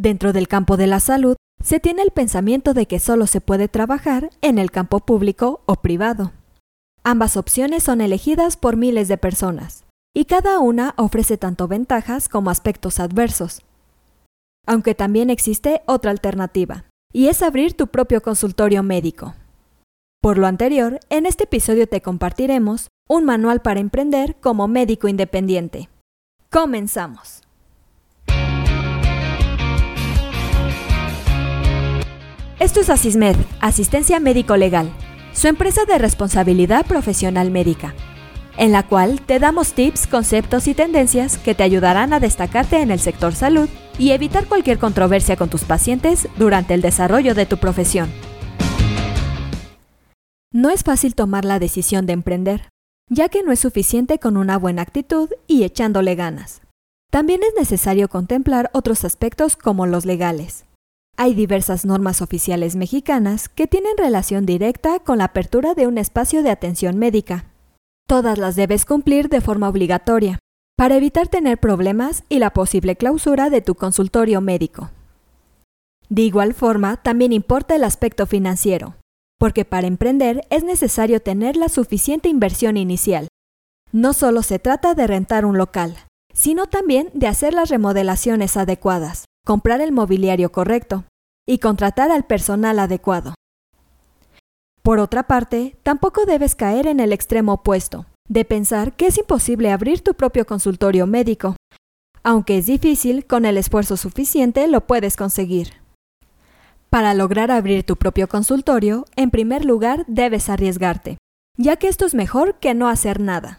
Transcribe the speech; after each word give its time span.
Dentro 0.00 0.32
del 0.32 0.48
campo 0.48 0.78
de 0.78 0.86
la 0.86 0.98
salud, 0.98 1.36
se 1.62 1.78
tiene 1.78 2.00
el 2.00 2.10
pensamiento 2.10 2.72
de 2.72 2.86
que 2.86 2.98
solo 2.98 3.26
se 3.26 3.42
puede 3.42 3.68
trabajar 3.68 4.30
en 4.40 4.58
el 4.58 4.70
campo 4.70 5.00
público 5.00 5.60
o 5.66 5.76
privado. 5.76 6.32
Ambas 7.04 7.36
opciones 7.36 7.82
son 7.82 8.00
elegidas 8.00 8.56
por 8.56 8.78
miles 8.78 9.08
de 9.08 9.18
personas, 9.18 9.84
y 10.16 10.24
cada 10.24 10.58
una 10.58 10.94
ofrece 10.96 11.36
tanto 11.36 11.68
ventajas 11.68 12.30
como 12.30 12.48
aspectos 12.48 12.98
adversos. 12.98 13.60
Aunque 14.66 14.94
también 14.94 15.28
existe 15.28 15.82
otra 15.84 16.12
alternativa, 16.12 16.86
y 17.12 17.28
es 17.28 17.42
abrir 17.42 17.74
tu 17.74 17.88
propio 17.88 18.22
consultorio 18.22 18.82
médico. 18.82 19.34
Por 20.22 20.38
lo 20.38 20.46
anterior, 20.46 20.98
en 21.10 21.26
este 21.26 21.44
episodio 21.44 21.86
te 21.86 22.00
compartiremos 22.00 22.88
un 23.06 23.26
manual 23.26 23.60
para 23.60 23.80
emprender 23.80 24.36
como 24.36 24.66
médico 24.66 25.08
independiente. 25.08 25.90
Comenzamos. 26.48 27.42
Esto 32.60 32.80
es 32.80 32.90
Asismed, 32.90 33.36
Asistencia 33.60 34.20
Médico 34.20 34.54
Legal, 34.54 34.92
su 35.32 35.48
empresa 35.48 35.86
de 35.86 35.96
responsabilidad 35.96 36.84
profesional 36.84 37.50
médica, 37.50 37.94
en 38.58 38.70
la 38.70 38.86
cual 38.86 39.22
te 39.22 39.38
damos 39.38 39.72
tips, 39.72 40.06
conceptos 40.06 40.66
y 40.66 40.74
tendencias 40.74 41.38
que 41.38 41.54
te 41.54 41.62
ayudarán 41.62 42.12
a 42.12 42.20
destacarte 42.20 42.82
en 42.82 42.90
el 42.90 43.00
sector 43.00 43.34
salud 43.34 43.70
y 43.98 44.10
evitar 44.10 44.44
cualquier 44.44 44.78
controversia 44.78 45.36
con 45.36 45.48
tus 45.48 45.64
pacientes 45.64 46.28
durante 46.36 46.74
el 46.74 46.82
desarrollo 46.82 47.34
de 47.34 47.46
tu 47.46 47.56
profesión. 47.56 48.10
No 50.52 50.68
es 50.68 50.84
fácil 50.84 51.14
tomar 51.14 51.46
la 51.46 51.60
decisión 51.60 52.04
de 52.04 52.12
emprender, 52.12 52.68
ya 53.08 53.30
que 53.30 53.42
no 53.42 53.52
es 53.52 53.60
suficiente 53.60 54.18
con 54.18 54.36
una 54.36 54.58
buena 54.58 54.82
actitud 54.82 55.30
y 55.46 55.62
echándole 55.62 56.14
ganas. 56.14 56.60
También 57.10 57.40
es 57.42 57.54
necesario 57.58 58.08
contemplar 58.08 58.68
otros 58.74 59.06
aspectos 59.06 59.56
como 59.56 59.86
los 59.86 60.04
legales. 60.04 60.66
Hay 61.22 61.34
diversas 61.34 61.84
normas 61.84 62.22
oficiales 62.22 62.76
mexicanas 62.76 63.50
que 63.50 63.66
tienen 63.66 63.98
relación 63.98 64.46
directa 64.46 65.00
con 65.00 65.18
la 65.18 65.24
apertura 65.24 65.74
de 65.74 65.86
un 65.86 65.98
espacio 65.98 66.42
de 66.42 66.48
atención 66.48 66.96
médica. 66.96 67.44
Todas 68.08 68.38
las 68.38 68.56
debes 68.56 68.86
cumplir 68.86 69.28
de 69.28 69.42
forma 69.42 69.68
obligatoria, 69.68 70.38
para 70.78 70.96
evitar 70.96 71.28
tener 71.28 71.58
problemas 71.58 72.24
y 72.30 72.38
la 72.38 72.54
posible 72.54 72.96
clausura 72.96 73.50
de 73.50 73.60
tu 73.60 73.74
consultorio 73.74 74.40
médico. 74.40 74.92
De 76.08 76.22
igual 76.22 76.54
forma, 76.54 76.96
también 76.96 77.34
importa 77.34 77.76
el 77.76 77.84
aspecto 77.84 78.24
financiero, 78.24 78.94
porque 79.38 79.66
para 79.66 79.88
emprender 79.88 80.46
es 80.48 80.64
necesario 80.64 81.20
tener 81.20 81.54
la 81.54 81.68
suficiente 81.68 82.30
inversión 82.30 82.78
inicial. 82.78 83.28
No 83.92 84.14
solo 84.14 84.42
se 84.42 84.58
trata 84.58 84.94
de 84.94 85.06
rentar 85.06 85.44
un 85.44 85.58
local, 85.58 85.98
sino 86.32 86.64
también 86.64 87.10
de 87.12 87.26
hacer 87.26 87.52
las 87.52 87.68
remodelaciones 87.68 88.56
adecuadas, 88.56 89.26
comprar 89.44 89.82
el 89.82 89.92
mobiliario 89.92 90.50
correcto, 90.52 91.04
y 91.50 91.58
contratar 91.58 92.12
al 92.12 92.22
personal 92.22 92.78
adecuado. 92.78 93.34
Por 94.82 95.00
otra 95.00 95.24
parte, 95.24 95.76
tampoco 95.82 96.24
debes 96.24 96.54
caer 96.54 96.86
en 96.86 97.00
el 97.00 97.12
extremo 97.12 97.54
opuesto, 97.54 98.06
de 98.28 98.44
pensar 98.44 98.94
que 98.94 99.08
es 99.08 99.18
imposible 99.18 99.72
abrir 99.72 100.00
tu 100.00 100.14
propio 100.14 100.46
consultorio 100.46 101.08
médico. 101.08 101.56
Aunque 102.22 102.58
es 102.58 102.66
difícil, 102.66 103.26
con 103.26 103.46
el 103.46 103.56
esfuerzo 103.56 103.96
suficiente 103.96 104.68
lo 104.68 104.86
puedes 104.86 105.16
conseguir. 105.16 105.72
Para 106.88 107.14
lograr 107.14 107.50
abrir 107.50 107.82
tu 107.82 107.96
propio 107.96 108.28
consultorio, 108.28 109.04
en 109.16 109.32
primer 109.32 109.64
lugar 109.64 110.04
debes 110.06 110.48
arriesgarte, 110.48 111.18
ya 111.56 111.74
que 111.74 111.88
esto 111.88 112.06
es 112.06 112.14
mejor 112.14 112.60
que 112.60 112.74
no 112.74 112.88
hacer 112.88 113.18
nada. 113.18 113.58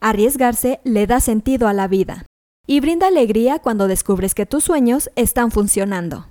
Arriesgarse 0.00 0.80
le 0.82 1.06
da 1.06 1.20
sentido 1.20 1.68
a 1.68 1.74
la 1.74 1.88
vida 1.88 2.24
y 2.66 2.80
brinda 2.80 3.08
alegría 3.08 3.58
cuando 3.58 3.86
descubres 3.86 4.34
que 4.34 4.46
tus 4.46 4.64
sueños 4.64 5.10
están 5.14 5.50
funcionando. 5.50 6.26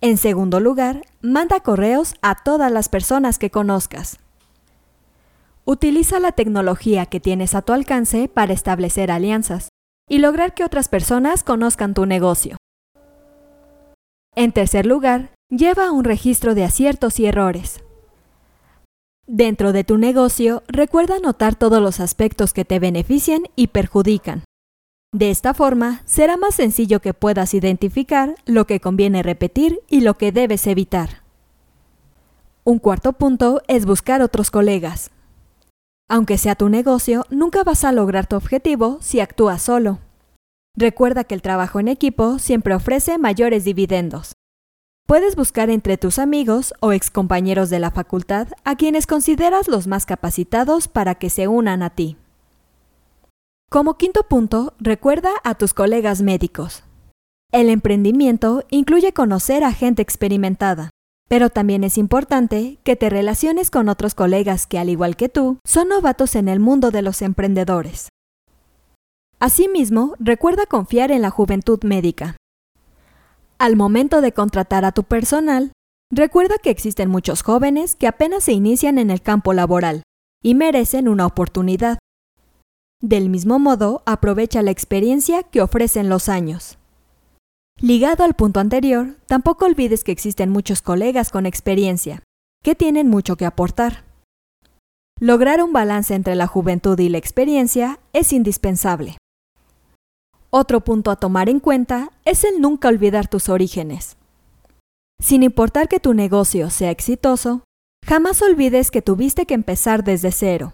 En 0.00 0.16
segundo 0.16 0.60
lugar, 0.60 1.02
manda 1.22 1.58
correos 1.60 2.14
a 2.22 2.36
todas 2.36 2.70
las 2.70 2.88
personas 2.88 3.38
que 3.38 3.50
conozcas. 3.50 4.18
Utiliza 5.64 6.20
la 6.20 6.30
tecnología 6.32 7.06
que 7.06 7.18
tienes 7.18 7.54
a 7.56 7.62
tu 7.62 7.72
alcance 7.72 8.28
para 8.28 8.52
establecer 8.52 9.10
alianzas 9.10 9.68
y 10.08 10.18
lograr 10.18 10.54
que 10.54 10.64
otras 10.64 10.88
personas 10.88 11.42
conozcan 11.42 11.94
tu 11.94 12.06
negocio. 12.06 12.56
En 14.36 14.52
tercer 14.52 14.86
lugar, 14.86 15.32
lleva 15.50 15.90
un 15.90 16.04
registro 16.04 16.54
de 16.54 16.64
aciertos 16.64 17.18
y 17.18 17.26
errores. 17.26 17.82
Dentro 19.26 19.72
de 19.72 19.82
tu 19.82 19.98
negocio, 19.98 20.62
recuerda 20.68 21.16
anotar 21.16 21.56
todos 21.56 21.82
los 21.82 21.98
aspectos 21.98 22.52
que 22.52 22.64
te 22.64 22.78
benefician 22.78 23.42
y 23.56 23.66
perjudican. 23.66 24.44
De 25.12 25.30
esta 25.30 25.54
forma, 25.54 26.02
será 26.04 26.36
más 26.36 26.54
sencillo 26.54 27.00
que 27.00 27.14
puedas 27.14 27.54
identificar 27.54 28.34
lo 28.44 28.66
que 28.66 28.78
conviene 28.78 29.22
repetir 29.22 29.80
y 29.88 30.02
lo 30.02 30.18
que 30.18 30.32
debes 30.32 30.66
evitar. 30.66 31.22
Un 32.62 32.78
cuarto 32.78 33.14
punto 33.14 33.62
es 33.68 33.86
buscar 33.86 34.20
otros 34.20 34.50
colegas. 34.50 35.10
Aunque 36.10 36.36
sea 36.36 36.56
tu 36.56 36.68
negocio, 36.68 37.24
nunca 37.30 37.64
vas 37.64 37.84
a 37.84 37.92
lograr 37.92 38.26
tu 38.26 38.36
objetivo 38.36 38.98
si 39.00 39.20
actúas 39.20 39.62
solo. 39.62 40.00
Recuerda 40.76 41.24
que 41.24 41.34
el 41.34 41.40
trabajo 41.40 41.80
en 41.80 41.88
equipo 41.88 42.38
siempre 42.38 42.74
ofrece 42.74 43.16
mayores 43.16 43.64
dividendos. 43.64 44.34
Puedes 45.06 45.36
buscar 45.36 45.70
entre 45.70 45.96
tus 45.96 46.18
amigos 46.18 46.74
o 46.80 46.92
excompañeros 46.92 47.70
de 47.70 47.78
la 47.78 47.90
facultad 47.90 48.48
a 48.64 48.76
quienes 48.76 49.06
consideras 49.06 49.68
los 49.68 49.86
más 49.86 50.04
capacitados 50.04 50.86
para 50.86 51.14
que 51.14 51.30
se 51.30 51.48
unan 51.48 51.82
a 51.82 51.88
ti. 51.88 52.18
Como 53.70 53.98
quinto 53.98 54.22
punto, 54.22 54.72
recuerda 54.78 55.28
a 55.44 55.54
tus 55.54 55.74
colegas 55.74 56.22
médicos. 56.22 56.84
El 57.52 57.68
emprendimiento 57.68 58.64
incluye 58.70 59.12
conocer 59.12 59.62
a 59.62 59.72
gente 59.72 60.00
experimentada, 60.00 60.88
pero 61.28 61.50
también 61.50 61.84
es 61.84 61.98
importante 61.98 62.78
que 62.82 62.96
te 62.96 63.10
relaciones 63.10 63.70
con 63.70 63.90
otros 63.90 64.14
colegas 64.14 64.66
que, 64.66 64.78
al 64.78 64.88
igual 64.88 65.16
que 65.16 65.28
tú, 65.28 65.58
son 65.66 65.90
novatos 65.90 66.34
en 66.34 66.48
el 66.48 66.60
mundo 66.60 66.90
de 66.90 67.02
los 67.02 67.20
emprendedores. 67.20 68.08
Asimismo, 69.38 70.14
recuerda 70.18 70.64
confiar 70.64 71.10
en 71.10 71.20
la 71.20 71.28
juventud 71.28 71.78
médica. 71.84 72.36
Al 73.58 73.76
momento 73.76 74.22
de 74.22 74.32
contratar 74.32 74.86
a 74.86 74.92
tu 74.92 75.04
personal, 75.04 75.72
recuerda 76.10 76.56
que 76.56 76.70
existen 76.70 77.10
muchos 77.10 77.42
jóvenes 77.42 77.96
que 77.96 78.06
apenas 78.06 78.44
se 78.44 78.52
inician 78.52 78.96
en 78.96 79.10
el 79.10 79.20
campo 79.20 79.52
laboral 79.52 80.04
y 80.42 80.54
merecen 80.54 81.06
una 81.06 81.26
oportunidad. 81.26 81.98
Del 83.00 83.28
mismo 83.28 83.60
modo, 83.60 84.02
aprovecha 84.06 84.60
la 84.60 84.72
experiencia 84.72 85.44
que 85.44 85.62
ofrecen 85.62 86.08
los 86.08 86.28
años. 86.28 86.78
Ligado 87.80 88.24
al 88.24 88.34
punto 88.34 88.58
anterior, 88.58 89.14
tampoco 89.26 89.66
olvides 89.66 90.02
que 90.02 90.10
existen 90.10 90.50
muchos 90.50 90.82
colegas 90.82 91.30
con 91.30 91.46
experiencia, 91.46 92.24
que 92.64 92.74
tienen 92.74 93.06
mucho 93.06 93.36
que 93.36 93.46
aportar. 93.46 94.02
Lograr 95.20 95.62
un 95.62 95.72
balance 95.72 96.12
entre 96.12 96.34
la 96.34 96.48
juventud 96.48 96.98
y 96.98 97.08
la 97.08 97.18
experiencia 97.18 98.00
es 98.12 98.32
indispensable. 98.32 99.16
Otro 100.50 100.80
punto 100.80 101.12
a 101.12 101.16
tomar 101.16 101.48
en 101.48 101.60
cuenta 101.60 102.10
es 102.24 102.42
el 102.42 102.60
nunca 102.60 102.88
olvidar 102.88 103.28
tus 103.28 103.48
orígenes. 103.48 104.16
Sin 105.20 105.44
importar 105.44 105.88
que 105.88 106.00
tu 106.00 106.14
negocio 106.14 106.68
sea 106.70 106.90
exitoso, 106.90 107.62
jamás 108.04 108.42
olvides 108.42 108.90
que 108.90 109.02
tuviste 109.02 109.46
que 109.46 109.54
empezar 109.54 110.02
desde 110.02 110.32
cero 110.32 110.72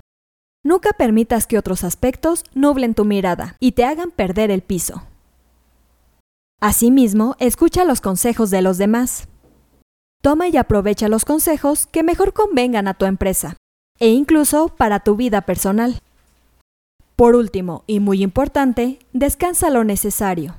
Nunca 0.65 0.95
permitas 0.95 1.47
que 1.47 1.59
otros 1.59 1.85
aspectos 1.85 2.43
nublen 2.55 2.95
tu 2.95 3.05
mirada 3.05 3.57
y 3.61 3.73
te 3.73 3.85
hagan 3.85 4.11
perder 4.11 4.51
el 4.51 4.63
piso. 4.63 5.03
Asimismo, 6.59 7.37
escucha 7.39 7.85
los 7.85 8.01
consejos 8.01 8.51
de 8.51 8.63
los 8.63 8.79
demás. 8.79 9.29
Toma 10.23 10.49
y 10.49 10.57
aprovecha 10.57 11.09
los 11.09 11.27
consejos 11.27 11.87
que 11.87 12.03
mejor 12.03 12.33
convengan 12.33 12.89
a 12.89 12.95
tu 12.95 13.05
empresa 13.05 13.59
e 14.01 14.09
incluso 14.09 14.69
para 14.69 15.01
tu 15.01 15.17
vida 15.17 15.43
personal. 15.43 16.01
Por 17.15 17.37
último, 17.37 17.85
y 17.87 18.01
muy 18.01 18.23
importante, 18.23 19.01
descansa 19.13 19.69
lo 19.69 19.85
necesario. 19.85 20.57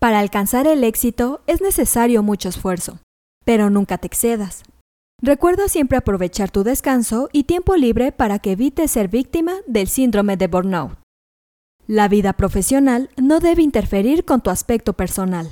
Para 0.00 0.18
alcanzar 0.18 0.66
el 0.66 0.82
éxito 0.82 1.42
es 1.46 1.62
necesario 1.62 2.24
mucho 2.24 2.48
esfuerzo, 2.48 2.98
pero 3.44 3.70
nunca 3.70 3.98
te 3.98 4.08
excedas. 4.08 4.64
Recuerda 5.22 5.68
siempre 5.68 5.96
aprovechar 5.96 6.50
tu 6.50 6.64
descanso 6.64 7.28
y 7.32 7.44
tiempo 7.44 7.76
libre 7.76 8.12
para 8.12 8.38
que 8.38 8.52
evites 8.52 8.90
ser 8.90 9.08
víctima 9.08 9.54
del 9.66 9.88
síndrome 9.88 10.36
de 10.36 10.48
burnout. 10.48 10.98
La 11.86 12.08
vida 12.08 12.32
profesional 12.32 13.10
no 13.16 13.40
debe 13.40 13.62
interferir 13.62 14.24
con 14.24 14.42
tu 14.42 14.50
aspecto 14.50 14.92
personal. 14.94 15.48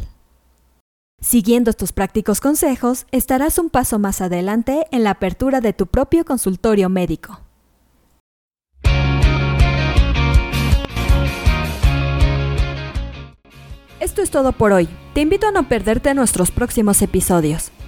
Siguiendo 1.21 1.71
estos 1.71 1.93
prácticos 1.93 2.41
consejos, 2.41 3.07
estarás 3.13 3.59
un 3.59 3.71
paso 3.71 3.99
más 3.99 4.21
adelante 4.21 4.87
en 4.91 5.05
la 5.05 5.11
apertura 5.11 5.61
de 5.61 5.73
tu 5.73 5.87
propio 5.87 6.25
consultorio 6.25 6.89
médico. 6.89 7.41
Esto 14.01 14.21
es 14.21 14.31
todo 14.31 14.51
por 14.53 14.73
hoy. 14.73 14.89
Te 15.15 15.21
invito 15.21 15.47
a 15.47 15.53
no 15.53 15.69
perderte 15.69 16.13
nuestros 16.13 16.51
próximos 16.51 17.01
episodios. 17.03 17.71